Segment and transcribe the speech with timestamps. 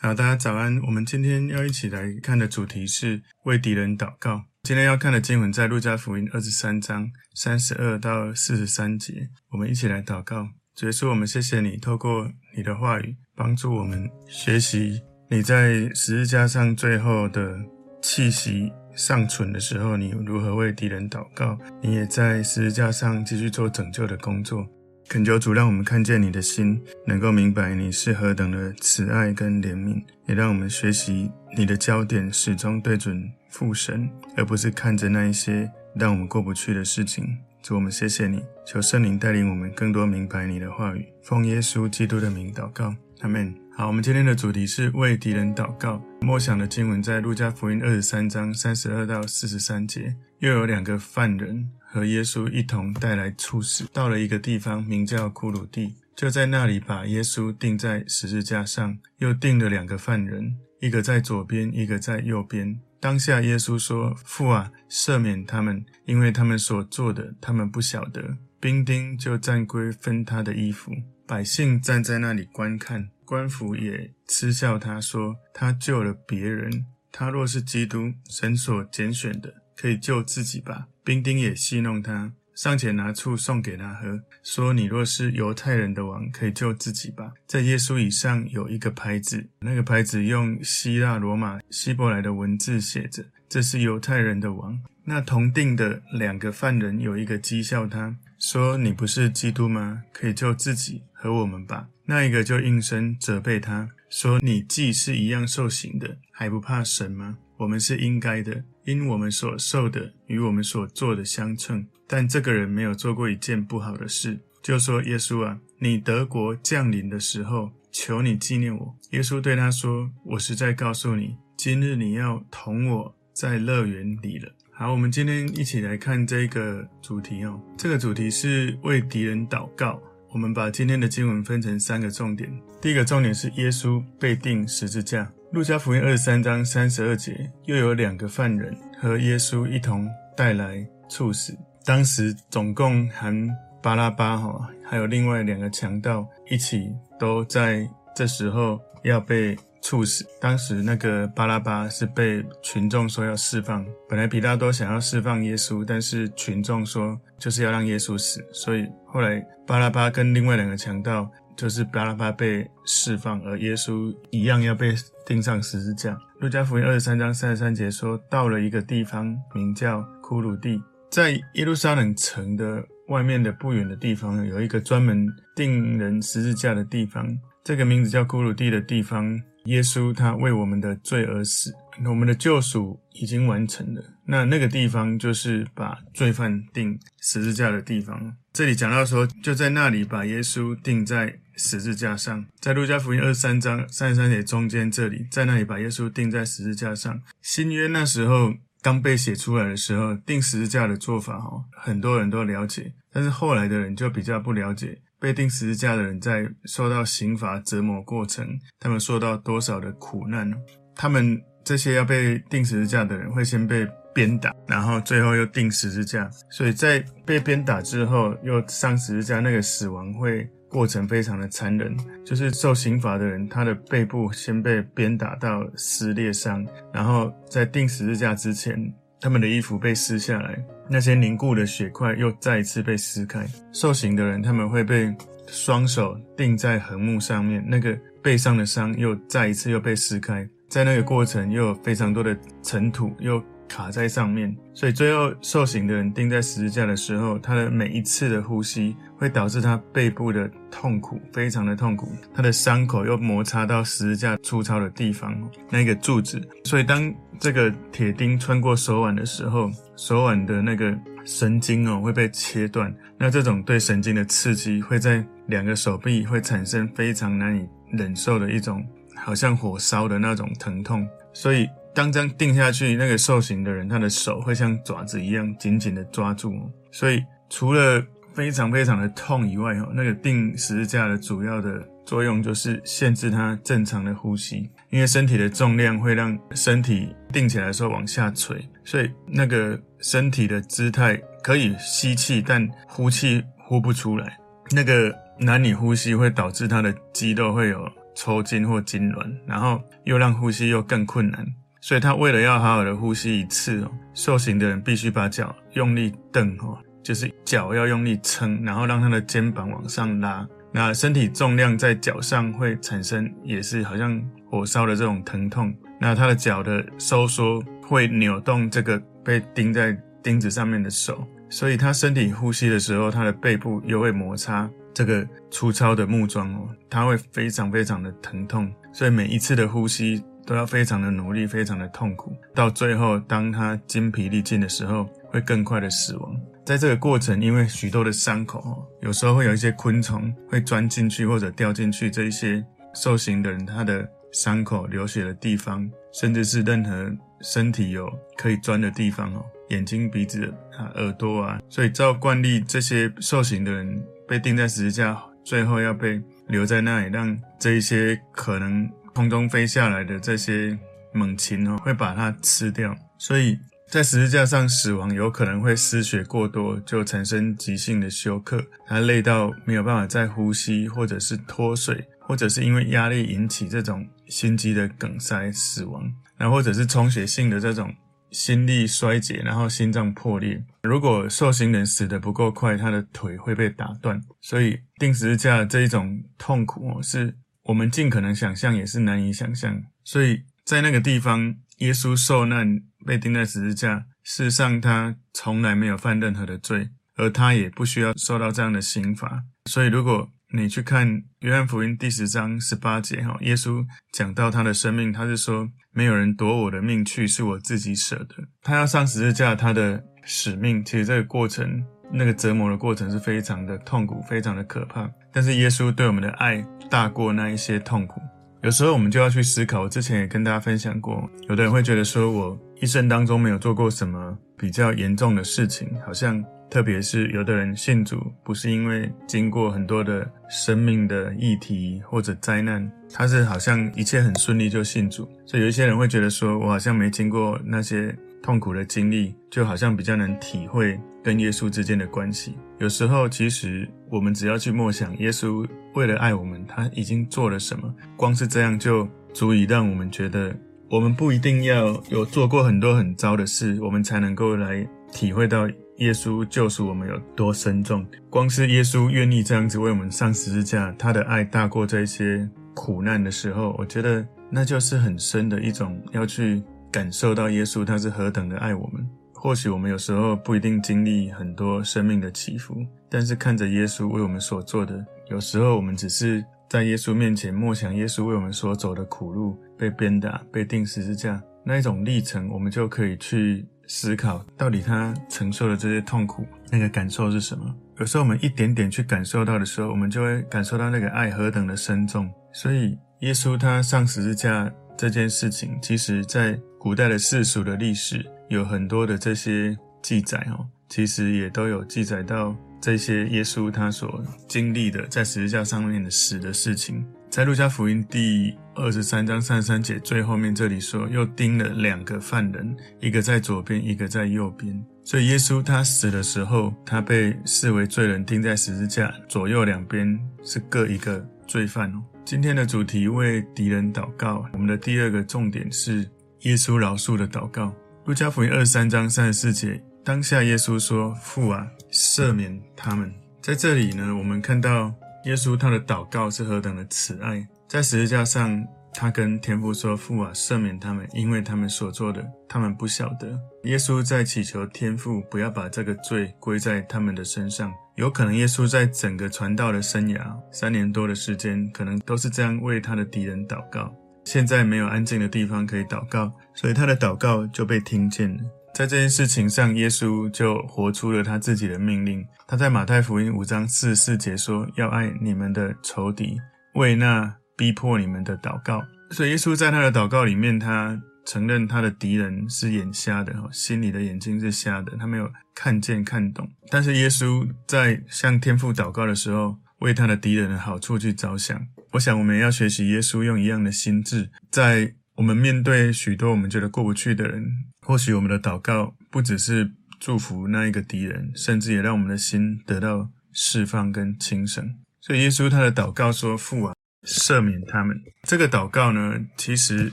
[0.00, 0.80] 好，大家早安。
[0.82, 4.44] 我们今天要一起来看的主题是为敌人祷告。
[4.62, 9.28] 今天要看的经文在路加福音二十三章三十二到四十三节。
[9.50, 10.48] 我们一起来祷告。
[10.74, 17.58] 主耶稣，我们谢谢你，透过你的话语帮助我们学习你在十字架上最后的
[18.00, 21.58] 气息尚存的时候，你如何为敌人祷告。
[21.82, 24.64] 你也在十字架上继续做拯救的工作。
[25.08, 37.38] 恳求主，让我们看见你的心，能够明白你是何等的慈爱跟怜悯，也让我们学习你的焦点始终对准父神，而不是看着那一些让我们过不去的事情。
[37.62, 41.08] 主，我们谢谢你，求圣灵带领我们更多明白你的话语。
[41.22, 43.54] 奉耶稣基督的名祷告，阿门。
[43.74, 46.02] 好，我们今天的主题是为敌人祷告。
[46.20, 51.70] 默想的经文在路加福音二十三章三十二到四十三节，又有两个犯人。
[51.90, 62.78] 和耶稣一同带来处死，到了一个地方，名叫库鲁地，就在那里把耶稣钉在十字架上，又钉了两个犯人，一个在左边，一个在右边。
[63.00, 70.92] 当下耶稣说：“父啊，赦免他们，因为他们所做的，他们不晓得。”兵丁就暂归分他的衣服，
[71.24, 80.88] 百姓站在那里观看，官府也嗤笑他说：“他救了别人，他若是基督，神所拣选的。”可以救自己吧。
[81.04, 100.02] 兵丁也戏弄他，上前拿醋送给他喝，说：“你若是犹太人的王，可以救自己吧。”在耶稣以上有一个牌子，那个牌子用希腊、罗马、希伯来的文字写着：“这是犹太人的王。”那同定的两个犯人有一个讥笑他，说：“你不是基督吗？
[100.12, 107.38] 可以救自己和我们吧。”那一个就应声责备他，说：“你既是一样受刑的，还不怕神吗？
[107.56, 114.40] 我们是应该的。”因我们所受的与我们所做的相称，但这个人没有做过一件不好的事。
[114.62, 127.60] 就说：“耶稣啊，你德国降临的时候，求你纪念我。”耶稣对他说：“我实在告诉你，今日你要同我在乐园里了。”好，我们今天一起来看这个主题哦。
[127.76, 130.00] 这个主题是为敌人祷告。
[130.30, 132.50] 我们把今天的经文分成三个重点。
[132.80, 135.30] 第一个重点是耶稣被钉十字架。
[135.50, 141.56] 路加福音二十三章三十二节，又有两个犯人和耶稣一同带来处死。
[141.86, 143.48] 当时总共含
[143.82, 150.22] 巴拉巴哈，还有另外两个强盗一起都在这时候要被处死。
[150.38, 161.26] 当时那个巴拉巴是被群众说要释放，本来彼拉多想要释放耶稣，但是群众说就是要让耶稣死，所以后来巴拉巴跟另外两个强盗。
[161.58, 164.94] 就是巴拉巴被释放，而耶稣一样要被
[165.26, 166.16] 钉上十字架。
[166.38, 170.80] 路加福音二十三章三十三节说，到了一个地方，名叫骷髅地，
[171.10, 175.26] 在耶路撒冷城的外面的不远的地方，有一个专门
[175.56, 177.36] 钉人十字架的地方。
[177.64, 181.74] 这个名字叫骷髅地的地方，耶稣他为我们的罪而死，
[182.06, 184.02] 我们的救赎已经完成了。
[184.24, 188.36] 那那个地方就是把罪犯钉十字架的地方。
[188.52, 197.20] 这里讲到说，就在那里把耶稣钉在十字架上，在路加福音二十三章三十三节中间这里，在那里把耶稣钉在十字架上。
[197.42, 208.46] 新约那时候刚被写出来的时候，钉十字架的做法哈，很多人都了解，但是后来的人就比较不了解，被钉十字架的人在受到刑罚折磨过程，
[208.78, 210.50] 他们受到多少的苦难。
[210.94, 221.96] 他们这些要被钉十字架的人，会先被鞭打，然后最后又钉十字架，所以在被鞭打之后又上十字架，那个死亡会过程非常的残忍。
[222.24, 230.58] 就是受刑罚的人，他的背部先被鞭打到撕裂伤，然后在钉十字架之前，他们的衣服被撕下来，
[230.88, 233.46] 那些凝固的血块又再一次被撕开。
[233.72, 235.14] 受刑的人，他们会被
[235.46, 243.42] 双手钉在横木上面，那个背上的伤又再一次又被撕开，在那个过程又有非常多的尘土又。
[243.68, 252.10] 卡在上面，所以最后受刑的人钉在十字架的时候，他的每一次的呼吸会导致他背部的痛苦，非常的痛苦。
[252.34, 255.38] 他的伤口又摩擦到十字架粗糙的地方，
[255.70, 256.40] 那个柱子。
[256.64, 262.92] 所以当这个铁钉穿过手腕的时候，手腕的那个神经哦会被切断。
[263.18, 268.84] 那这种对神经的刺激会在两个手臂会产生非常难以忍受的一种，
[269.16, 271.06] 好像火烧的那种疼痛。
[271.32, 271.68] 所以。
[271.98, 276.54] 当这样钉下去，那个受刑的人，他的手会像爪子一样紧紧的抓住。
[276.92, 278.00] 所以除了
[278.32, 294.38] 非常非常的痛以外，哈，那个钉十字架的主要的作用就是限制他正常的呼吸，因为身体的重量会让身体定起来的时候往下垂，所以那个身体的姿态可以吸气，但呼气呼不出来。
[294.70, 301.44] 那个难以呼吸，会导致他的肌肉会有抽筋或痉挛，然后又让呼吸又更困难。
[301.88, 310.46] 所以他为了要好好的呼吸一次哦，受刑的人必须把脚用力蹬哦，就是脚要用力撑，然后让他的肩膀往上拉。
[310.70, 315.74] 那身体重量在脚上会产生，也是好像火烧的这种疼痛。
[315.98, 328.70] 那他的脚的收缩会扭动这个被钉在钉子上面的手，所以他身体呼吸的时候，他的背部又会摩擦这个粗糙的木桩哦，他会非常非常的疼痛。
[328.92, 332.34] 所以每一次的呼吸都要非常的努力，非常的痛苦。
[332.54, 336.34] 到最后，当他筋疲力尽的时候，会更快的死亡。
[336.64, 342.64] 在这个过程，因为许多的伤口哦，有时候会有一些昆虫会钻进去或者掉进去，这一些
[342.94, 350.46] 受刑的人他的伤口流血的地方，甚至是任何身体有可以钻的地方哦，眼睛、鼻子
[350.78, 360.78] 啊、耳朵啊，所以照惯例，这些受刑的人被钉在十字架，最后要被留在那里，让这一些可能空中飞下来的这些
[361.12, 363.58] 猛禽哦，会把它吃掉，所以。
[363.90, 376.04] 在十字架上死亡，有可能会失血过多，就产生急性的休克，他累到没有办法再呼吸，或者是脱水，或者是因为压力引起这种心肌的梗塞死亡，
[376.36, 377.90] 然后或者是充血性的这种
[378.30, 380.62] 心力衰竭，然后心脏破裂。
[380.82, 384.20] 如果受刑人死得不够快，他的腿会被打断。
[384.42, 387.34] 所以钉十字架这一种痛苦，是
[387.68, 389.80] 我们尽可能想象，也是难以想象。
[390.02, 392.82] 所以在那个地方，耶稣受难。
[393.06, 399.44] 被钉在十字架，事实上他从来没有犯任何的罪，而他也不需要受到这样的刑罚。
[399.64, 411.82] 所以，如果你去看约翰福音第十章十八节，哈，耶稣讲到他的生命，他是说：“没有人夺我的命去，是我自己舍的。”他要上十字架，他的使命，其实这个过程，
[412.12, 415.08] 那个折磨的过程是非常的痛苦，非常的可怕。
[415.32, 418.20] 但是耶稣对我们的爱大过那一些痛苦。
[418.62, 438.12] 有时候我们就要去思考，我之前也跟大家分享过，有的人会觉得说，我一生当中没有做过什么比较严重的事情，好像特别是有的人信主，不是因为经过很多的生命的议题或者灾难，他是好像一切很顺利就信主，所以有一些人会觉得说，我好像没经过那些
[438.42, 442.56] 痛苦的经历，就好像比较能体会跟耶稣之间的关系。
[442.78, 445.66] 有时候其实我们只要去默想耶稣。
[445.94, 447.92] 为了爱我们，他已经做了什么？
[448.14, 450.54] 光是这样就足以让我们觉得，
[450.88, 458.06] 我们不一定要有做过很多很糟的事，我们才能够来体会到耶稣救赎我们有多深重。
[458.30, 469.06] 光是耶稣愿意这样子为我们上十字架，他的爱大过这些苦难的时候，我觉得那就是很深的一种要去感受到耶稣他是何等的爱我们。
[469.32, 472.74] 或许我们有时候不一定经历很多生命的起伏，
[473.08, 475.04] 但是看着耶稣为我们所做的。
[475.30, 487.72] 有时候我们只是在耶稣面前默想耶稣为我们所走的苦路，被鞭打、被钉十字架那一种历程，我们就可以去思考，到底他承受的这些痛苦，那个感受是什么？
[488.00, 492.28] 有时候我们一点点去感受到的时候，我们就会感受到那个爱何等的深重。
[492.52, 502.54] 所以，耶稣他上十字架这件事情，其实在古代的世俗的历史有很多的这些记载哦，其实也都有记载到。
[502.80, 514.80] 这些耶稣他所经历的在十字架上面的死的事情，在路加福音第二十三章三十三节最后面这里说，又钉了两个犯人，一个在左边，一个在右边。
[515.02, 522.02] 所以耶稣他死的时候，他被视为罪人，钉在十字架，左右两边是各一个罪犯哦。
[522.28, 526.06] 今天的主题为敌人祷告，我们的第二个重点是
[526.40, 527.74] 耶稣饶恕的祷告。
[528.04, 529.82] 路加福音二十三章三十四节。
[530.04, 534.92] 当下，耶稣说：“父啊，赦免他们。”在这里呢，我们看到
[535.24, 537.48] 耶稣他的祷告是何等的慈爱。
[537.66, 538.62] 在十字架上，
[539.00, 547.72] 他跟天父说：“父啊，赦免他们，因为他们所做的，他们不晓得。”耶稣在祈求天父不要把这个罪归在他们的身上。
[547.94, 553.94] 有可能耶稣在整个传道的生涯三年多的时间，可能都是这样为他的敌人祷告。
[554.24, 558.42] 现在没有安静的地方可以祷告，所以他的祷告就被听见了。
[558.74, 562.26] 在这件事情上，耶稣就活出了他自己的命令。
[562.48, 566.36] 他在马太福音五章四十四节说：“要爱你们的仇敌，
[566.74, 576.48] 为那逼迫你们的祷告。”所以，耶稣在他的祷告里面，他承认他的敌人是眼瞎的，心里的眼睛是瞎的，他没有看见看懂。
[576.70, 581.66] 但是，耶稣在向天父祷告的时候，为他的敌人的好处去着想。
[581.92, 587.44] 我想，我们要学习耶稣用一样的心智，在我们面对许多我们觉得过不去的人。
[587.80, 594.62] 或许我们的祷告不只是祝福那一个敌人，甚至也让我们的心得到释放跟轻省。
[595.00, 596.74] 所以耶稣他的祷告说：“父啊，
[597.08, 599.90] 赦免他们。”这个祷告呢，其实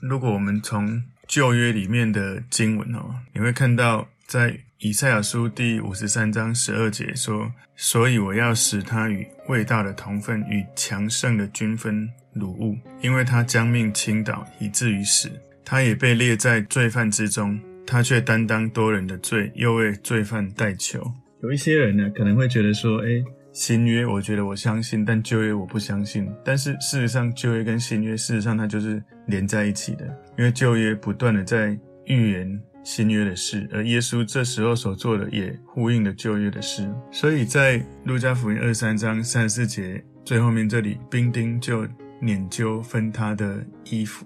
[0.00, 15.30] 如果我们从旧约里面的经文哦，你会看到在以赛亚书第五十三章十二节说：“所以我要使他与伟大的同分，与强盛的均分掳物，因为他将命倾倒，以至于死。
[15.64, 21.00] 他也被列在罪犯之中，他却担当多人的罪，又为罪犯代求。”
[21.42, 30.06] 有一些人呢，可能会觉得说：“诶，新约我觉得我相信，但旧约我不相信。”但是事实上，旧约跟新约事实上它就是连在一起的。
[30.38, 36.90] 因为旧约不断的在预言新约的事，而耶稣这时候所做的也呼应了旧约的事。
[37.10, 41.86] 所以在路加福音二三章三十四节最后面这里，兵丁就
[42.22, 44.24] 拈阄分他的衣服。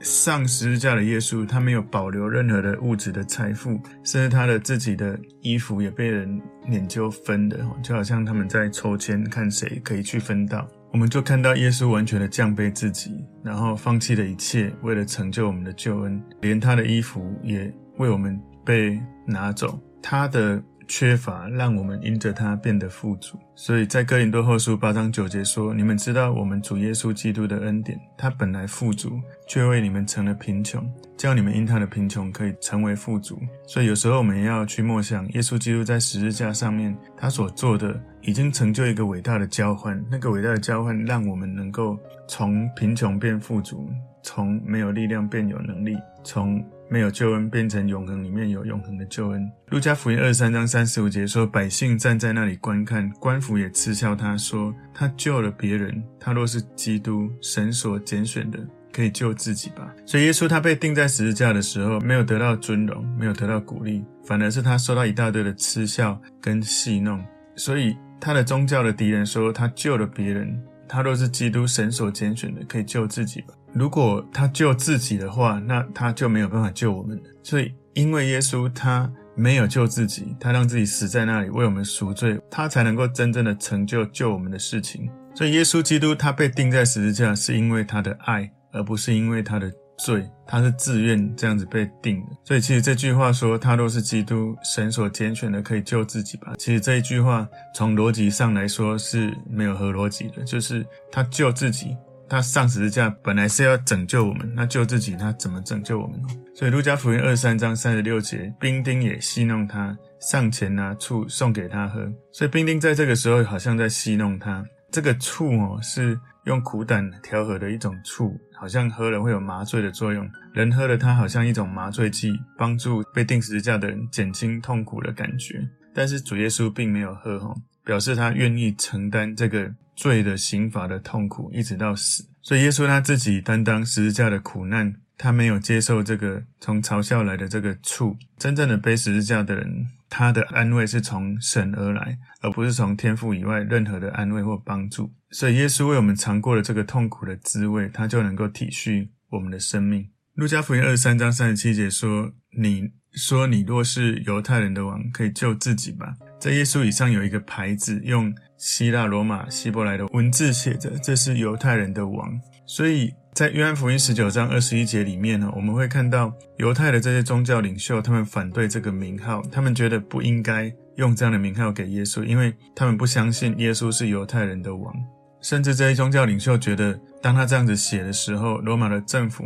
[0.00, 10.68] 上十字架的耶稣，他没有保留任何的物质的财富，甚至他的自己的衣服也被人拈阄分的，就好像他们在抽签看谁可以去分到。
[10.92, 13.10] 我们就看到耶稣完全的降卑自己，
[13.42, 19.78] 然后放弃了一切，为了成就我们的救恩，连他的衣服也为我们被拿走。
[20.02, 23.38] 他的缺乏让我们因着他变得富足。
[23.54, 30.84] 所以在哥林多后书八章九节说：“你们知道我们主耶稣基督的恩典，他本来富足，却为你们成了贫穷，
[31.16, 38.00] 叫你们因他的贫穷可以成为富足。”所以有时候我们也要去默想，耶稣基督在十字架上面他所做的。
[38.22, 43.88] 已经成就一个伟大的交换，那个伟大的交换让我们能够从贫穷变富足，
[44.20, 49.50] 从没有力量变有能力，从没有救恩变成永恒里面有永恒的救恩。
[49.68, 58.58] 路加福音二十三章三十五节说：“百姓站在那里观看，官府也嗤笑他说：他救了别人，他若是基督，神所拣选的，
[58.92, 67.24] 可以救自己吧。”所以耶稣他被钉在十字架的时候，没有得到尊荣，没有得到鼓励，反而是他受到一大堆的嗤笑跟戏弄，
[67.54, 67.96] 所以。
[68.18, 73.48] 他的宗教的敌人说：“他救了别人，他若是基督神所拣选的，可以救自己吧？
[73.78, 77.22] 如果他救自己的话，那他就没有办法救我们了。
[77.42, 85.10] 所以，因为耶稣他没有救自己，他让自己死在那里为我们赎罪，他才能够真正的成就救我们的事情。
[85.34, 89.70] 所以，耶稣基督他被钉在十字架，是因为他的爱，而不是因为他的。
[89.98, 96.52] 罪，他是自愿这样子被定的，所以其实这句话说他若是基督，神所拣选的，可以救自己吧。
[96.58, 101.96] 其实这一句话从逻辑上来说是没有合逻辑的，就是他救自己，
[102.28, 106.28] 他上十字架本来是要拯救我们，那救自己他怎么拯救我们呢？
[106.54, 112.06] 所以路加福音二三章三十六节，兵丁也戏弄他，上前拿醋送给他喝。
[112.32, 118.36] 所以兵丁在这个时候好像在戏弄他，这个醋哦是用苦胆调和的一种醋。
[118.58, 125.60] 好像喝了会有麻醉的作用，人喝了它好像一种麻醉剂，帮助被钉十字架的人减轻痛苦的感觉。
[125.94, 127.54] 但是主耶稣并没有喝，吼，
[127.84, 132.28] 表示他愿意承担这个罪的刑罚的痛苦，一直到死。
[132.42, 138.16] 所以耶稣他自己担当十字架的苦难，他没有接受这个从嘲笑来的这个醋。
[138.38, 145.10] 真正的背十字架的人，他的安慰是从神而来，而不是从天父以外任何的安慰或帮助。
[145.30, 150.08] 所以耶稣为我们尝过了这个痛苦的滋味，他就能够体恤我们的生命。
[150.34, 174.94] 路加福音二十三章三十七节说：“你说你若是犹太人的王，可以救自己吧。”在耶稣以上有一个牌子，用希腊、罗马、希伯来的文字写着：“这是犹太人的王。”所以在约翰福音十九章二十一节里面呢，我们会看到犹太的这些宗教领袖，他们反对这个名号，他们觉得不应该用这样的名号给耶稣，因为他们不相信耶稣是犹太人的王。
[175.42, 179.44] 甚至这些宗教领袖觉得，当他这样子写的时候，罗马的政府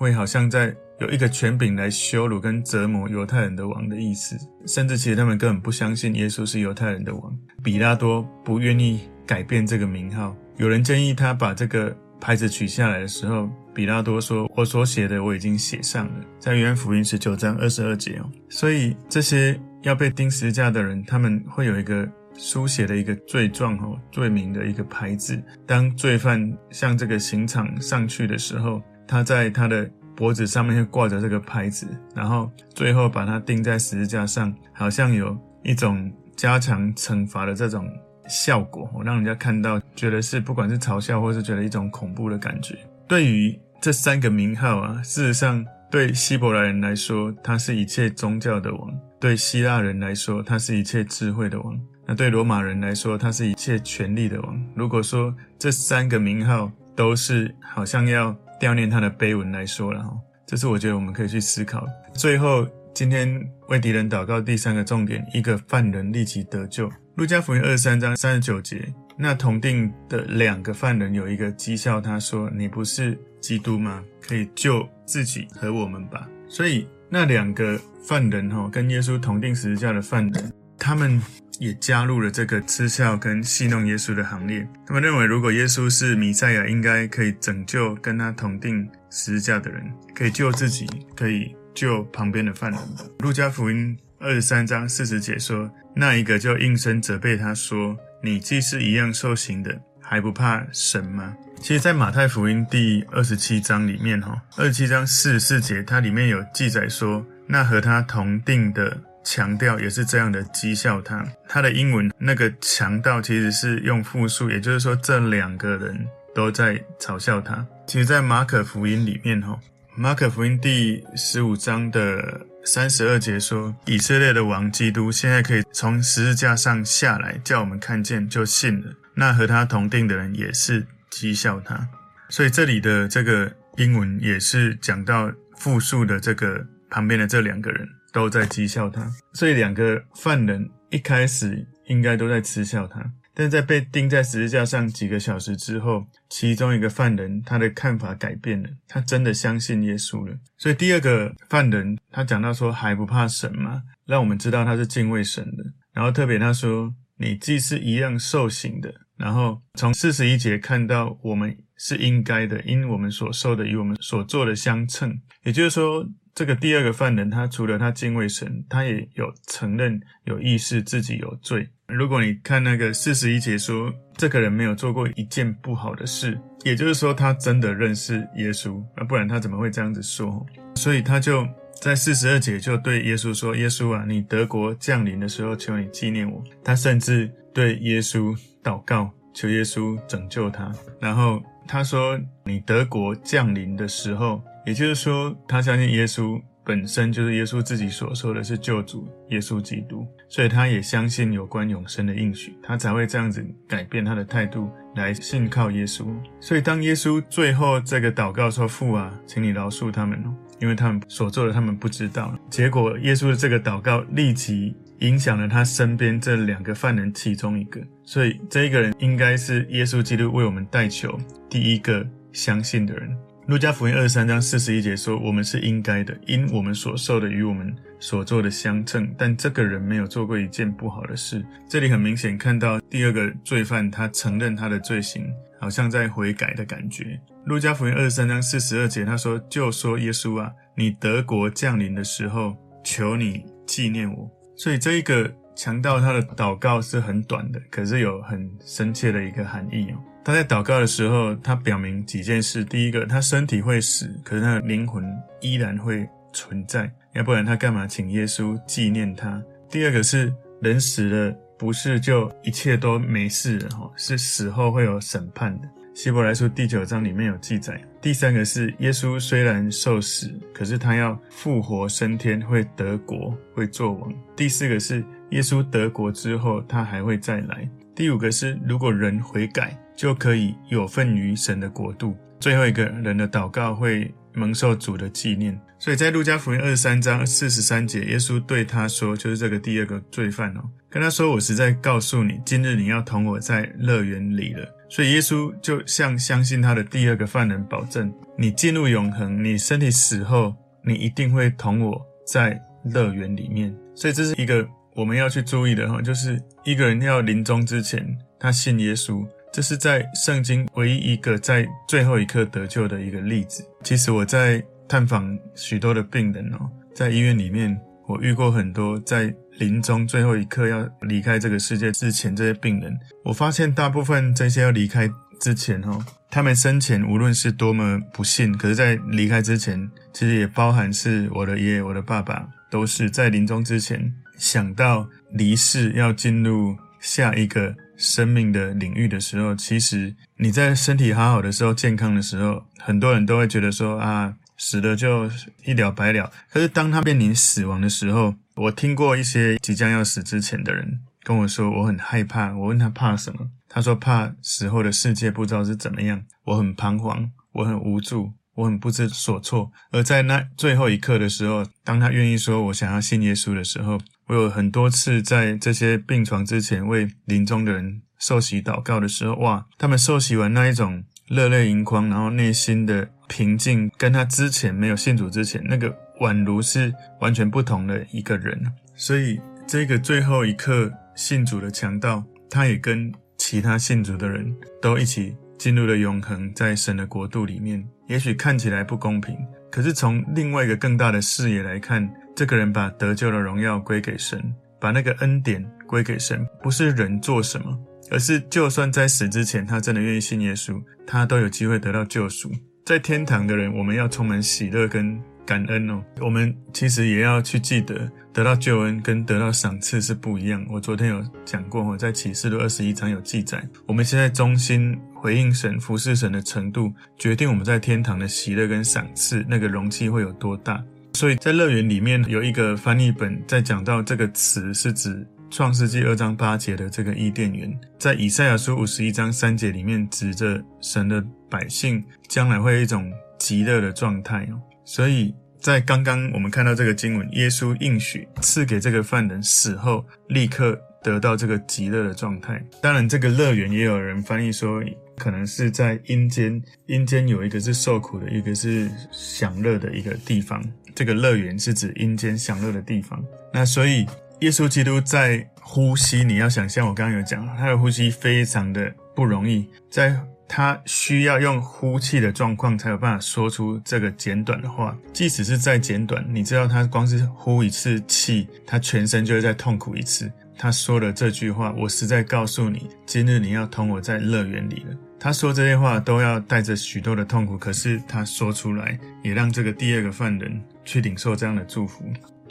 [0.00, 4.34] 会好像在有一个权柄来羞辱跟折磨犹太人的王的意思。
[4.66, 7.38] 甚至其实他们根本不相信耶稣是犹太人的王。
[7.62, 11.94] 比拉多不愿意改变这个名号，有人建议他把这个。
[12.22, 18.30] 牌子取下来的时候，比拉多说：“我所写的我已经写上了，在约翰福音十九章二十二节哦。
[18.50, 25.42] 所以这些要被钉十字架的人，他们会有一个书写的一个罪状哦，罪名的一个牌子。
[25.66, 37.86] 当罪犯向这个刑场上去的时候，他在他的脖子上面会挂着这个牌子，然后最后把它钉在十字架上，好像有一种加强惩罚的这种。”
[38.30, 42.78] 效果，我让人家看到，觉得是不管是嘲笑，或是觉得一种恐怖的感觉。
[43.08, 48.88] 对于这三个名号啊，事实上对希伯来人来说，他是一切宗教的王；
[49.18, 51.74] 对希腊人来说，他是一切智慧的王；
[52.06, 54.64] 那对罗马人来说，他是一切权力的王。
[54.76, 60.14] 如果说这三个名号都是好像要悼念他的碑文来说了哈，
[60.46, 61.86] 这是我觉得我们可以去思考。
[62.12, 66.90] 最后，今天为敌人祷告第三个重点，一个犯人立即得救。
[67.16, 74.04] 路加福音二十三章三十九节，那同定的两个犯人有一个讥笑他说：“你不是基督吗？
[74.20, 81.20] 可以救自己和我们吧。”所以那两个犯人哈，跟耶稣同定十字架的犯人，他们
[81.60, 84.66] 也加入了这个嗤笑跟戏弄耶稣的行列。
[84.86, 92.80] 他们认为，如果耶稣是弥赛亚，应该可以拯救跟他同钉十字架的人，可以救自己，可以救旁边的犯人。
[93.18, 111.24] 路加福音二十三章四十节说，那一个就应声责备他说：“你既是一样受刑的，还不怕神吗？”其实，在马太福音第二十七章里面，哈，二十七章四十四节，它里面有记载说，那和他同钉的强调也是这样的讥笑他。
[111.48, 117.66] 他的英文那个强盗其实是用复数，也就是说，这两个人都在嘲笑他。
[117.86, 119.58] 其实，在马可福音里面，哈，
[119.96, 128.92] 马可福音第十五章的三十二节说，以色列的王基督现在可以从十字架上下来，叫我们看见就信了。
[129.14, 130.86] 那和他同钉的人也是。
[131.10, 131.88] 讥笑他，
[132.28, 150.34] 所以这里的这个英文也是讲到复数的这个旁边的这两个人都在讥笑他，所以两个犯人一开始应该都在嗤笑他，但在被钉在十字架上几个小时之后，其中一个犯人他的看法改变了，他真的相信耶稣了。
[150.58, 153.82] 所以第二个犯人他讲到说，还不怕神吗？
[154.06, 155.64] 让我们知道他是敬畏神的。
[155.92, 158.92] 然后特别他说，你既是一样受刑的。
[159.16, 165.20] 然后从四十一节看到，我们是应该的，因我们所受的与我们所做的相称。
[165.42, 171.68] 也就是说，这个第二个犯人，他除了他敬畏神，他也有承认、有意识自己有罪。
[171.86, 180.46] 如果你看那个四十一节说，这个人没有做过一件不好的事，也就是说，他真的认识耶稣，那，不然他怎么会这样子说？
[180.76, 181.46] 所以他就
[181.80, 188.36] 在四十二节就对耶稣说：“耶稣啊，你德国降临的时候，求你纪念我。”他甚至对耶稣。
[188.62, 190.70] 祷告，求耶稣拯救他。
[191.00, 206.06] 然后他说：“你德国降临的时候，也就是说，他相信耶稣本身就是耶稣自己所说的是救主耶稣基督，所以他也相信有关永生的应许，他才会这样子改变他的态度来信靠耶稣。
[206.38, 223.08] 所以当耶稣最后这个祷告说：‘父啊，请你饶恕他们哦，因为他们所做的他们不知道。’结果耶稣的这个祷告立即。”影响了他身边这两个犯人其中一个，所以这一个人应该是耶稣基督为我们代求第一个相信的人。
[223.50, 231.44] 路加福音二十三章四十一节说：“我们是应该的，因我们所受的与我们所做的相称。”但这个人没有做过一件不好的事。
[231.68, 235.26] 这里很明显看到第二个罪犯他承认他的罪行，
[235.58, 237.20] 好像在悔改的感觉。
[237.44, 249.98] 路加福音二十三章四十二节他说：“就说耶稣啊，你德国降临的时候，求你纪念我。”所以这一个强盗他的祷告是很短的，可是有很深切的一个含义哦。
[250.22, 255.04] 他在祷告的时候，他表明几件事：第一个，他身体会死，可是他的灵魂
[255.40, 259.42] 依然会存在，要不然他干嘛请耶稣纪念他？
[259.70, 265.68] 第二个是人死了，不是就一切都没事了哈，是死后会有审判的。
[265.94, 267.78] 希伯来书第九章里面有记载。
[268.00, 274.12] 第三个是耶稣虽然受死，可是他要复活升天，会得国，会做王。
[274.36, 277.68] 第四个是耶稣得国之后，他还会再来。
[277.94, 282.16] 第五个是如果人悔改，就可以有份于神的国度。
[282.40, 285.60] 最后一个人的祷告会蒙受主的纪念。
[285.78, 303.76] 所以在路加福音二十三章四十三节，耶稣对他说，就是这个第二个罪犯哦，跟他说：“我实在告诉你，今日你要同我在乐园里了。”所以耶稣就向相信他的第二个犯人保证：你进入永恒，你身体死后，你一定会同我在乐园里面。
[303.94, 313.64] 所以这是一个我们要去注意的哈，就是一个人要临终之前，他信耶稣，这是在圣经唯一一个在最后一刻得救的一个例子。
[313.82, 319.34] 其实我在探访许多的病人哦，在医院里面，我遇过很多在。
[319.58, 325.06] 临终最后一刻要离开这个世界之前，这些病人，我发现大部分这些要离开
[325.38, 345.30] 之前，哈，他们生前无论是多么不幸，可是，在离开之前，其实也包含是我的爷爷、我的爸爸，都是在临终之前想到离世要进入下一个生命的领域的时候，其实你在身体好好的时候、健康的时候，很多人都会觉得说啊，死了就
[345.66, 346.32] 一了百了。
[346.50, 352.56] 可是当他面临死亡的时候，我听过一些即将要死之前的人跟我说，我很害怕。
[352.56, 356.24] 我问他怕什么，他说怕死后的世界不知道是怎么样。
[356.44, 359.70] 我很彷徨，我很无助，我很不知所措。
[359.90, 378.72] 而在那最后一刻的时候，当他愿意说“我想要信耶稣”的时候，我有很多次在这些病床之前为临终的人受洗祷告的时候，哇，他们受洗完那一种热泪盈眶，然后内心的平静，跟他之前没有信主之前那个宛如是完全不同的一个人。
[378.94, 387.88] 所以这个最后一刻信主的强盗，他也跟其他信主的人都一起进入了永恒，在神的国度里面。
[388.10, 389.36] 也许看起来不公平，
[389.70, 392.10] 可是从另外一个更大的视野来看。
[392.34, 394.42] 这个人把得救的荣耀归给神，
[394.80, 397.78] 把那个恩典归给神，不是人做什么，
[398.10, 402.50] 而是就算在死之前，他真的愿意信耶稣，他都有机会得到救赎。
[402.84, 405.20] 在天堂的人，我们要充满喜乐跟
[405.50, 406.00] 感恩哦。
[406.20, 410.64] 我们其实也要去记得，得到救恩跟得到赏赐是不一样。
[410.70, 420.80] 我昨天有讲过，我在启示录二十一章有记载，我们现在忠心回应神、服侍神的程度，决定我们在天堂的喜乐跟赏赐那个容器会有多大。
[421.14, 434.60] 所以在乐园里面有一个翻译本在讲到这个词是指创世纪二章八节的这个伊甸园，在以赛亚书五十一章三节里面指着神的百姓将来会有一种极乐的状态哦。
[434.84, 442.62] 所以在刚刚我们看到这个经文，耶稣应许赐给这个犯人死后立刻得到这个极乐的状态。
[442.80, 444.82] 当然，这个乐园也有人翻译说。
[445.20, 450.64] 可能是在阴间，阴间有一个是受苦的，一个是享乐的一个地方。
[450.94, 453.22] 这个乐园是指阴间享乐的地方。
[453.52, 454.06] 那所以
[454.40, 460.18] 耶稣基督在呼吸，你要想象我刚刚有讲，他的呼吸非常的不容易，在
[460.52, 464.98] 他需要用呼气的状况才有办法说出这个简短的话。
[465.12, 470.28] 即使是再简短，你知道他光是呼一次气，他全身就会再痛苦一次。
[470.58, 474.96] 他说了这句话，我实在告诉你，今日你要同我在乐园里了。
[475.20, 482.04] 他说这些话都要带着许多的痛苦，可是他说出来，也让这个第二个犯人去领受这样的祝福。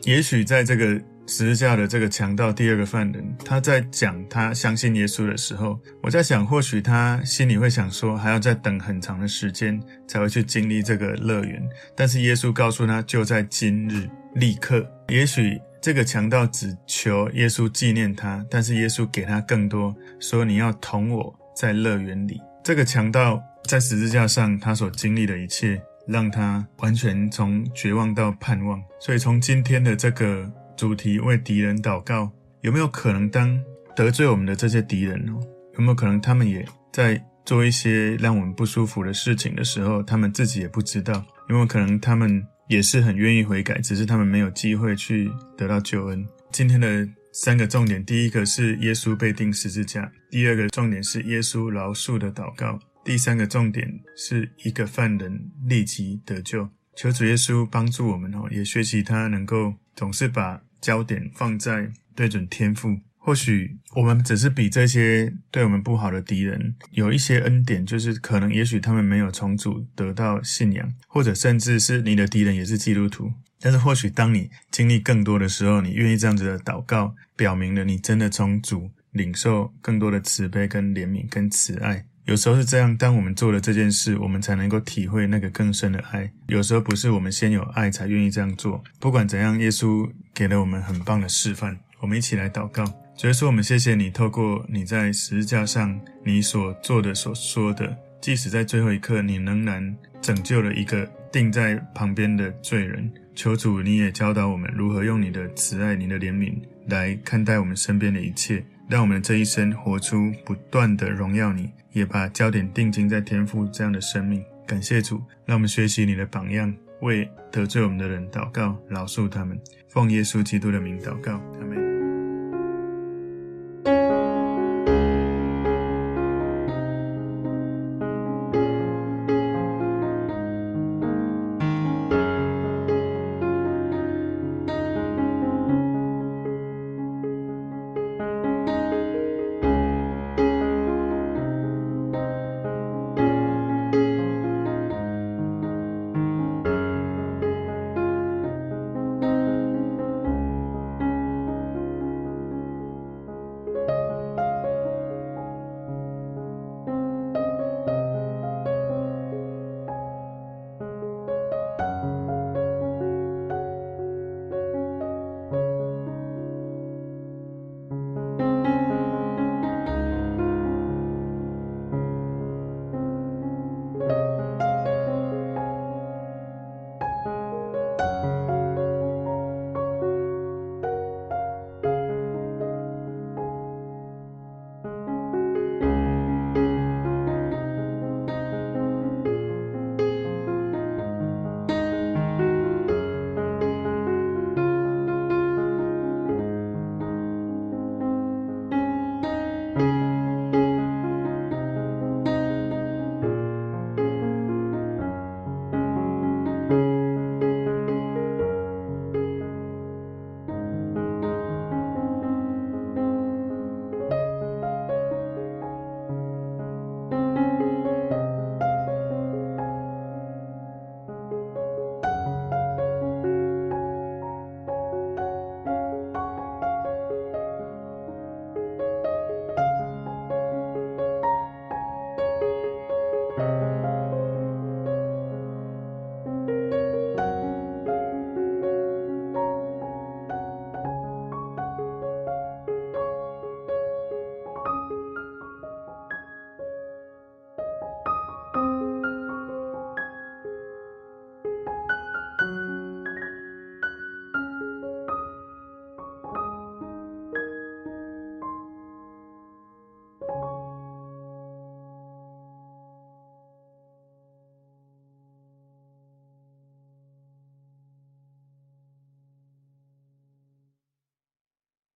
[0.03, 0.97] 也许在这个
[1.29, 11.61] 十字架的这个强盗第二个犯人，他在讲他相信耶稣的时候，我在想，或许他心里会想说，还要再等很长的时间才会去经历这个乐园。
[11.95, 14.83] 但是耶稣告诉他，就在今日，立刻。
[15.09, 22.41] 也许这个强盗只求耶稣纪念他，但是耶稣给他更多，说你要同我在乐园里。
[22.63, 28.81] 这个强盗在十字架上，他所经历的一切，让他完全从绝望到盼望。
[28.99, 33.61] 所以，从今天的这个主题为敌人祷告，有没有可能当
[33.97, 35.37] 得罪我们的这些敌人哦，
[35.73, 41.21] 有没有可能他们也在做一些让我们不舒服的事情的时候，他们自己也不知道？
[41.49, 46.25] 有没有可能他们也是很愿意悔改，只是他们没有机会去得到救恩？
[46.49, 47.05] 今天的。
[47.31, 53.87] 三个重点，第一个是耶稣被钉十字架；第二个重点是耶稣饶恕的祷告；第三个重点
[54.17, 56.67] 是一个犯人立即得救。
[56.95, 62.99] 求主耶稣帮助我们哦，也学习他能够总是把焦点放在对准天赋。
[63.21, 73.31] 或许我们只是比这些对我们不好的敌人有一些恩典，就是可能也许他们没有从主得到信仰，或者甚至是你的敌人也是基督徒。
[73.59, 82.05] 但是或许当你经历更多的时候，你愿意这样子的祷告，表明了你真的从主领受更多的慈悲、跟怜悯、跟慈爱。
[82.29, 86.31] 有时候是这样，当我们做了这件事，我们才能够体会那个更深的爱。
[86.45, 88.83] 有时候不是我们先有爱才愿意这样做。
[88.99, 91.75] 不管怎样，耶稣给了我们很棒的示范。
[91.99, 92.85] 我们一起来祷告，
[93.17, 103.11] 主耶稣，我们谢谢你，透过你在十字架上你所做的、所说的，即使在最后一刻，你仍然拯救了一个钉在旁边的罪人。
[103.33, 106.53] 求主，你也教导我们如何用你的慈爱、你的怜悯
[106.89, 114.43] 来看待我们身边的一切，让我们这一生活出不断的荣耀你，也把焦点定睛在天赋这样的生命。
[114.65, 119.59] 感谢主，让我们学习你的榜样，为得罪我们的人祷告，饶恕他们。
[119.89, 121.39] 奉耶稣基督的名祷告。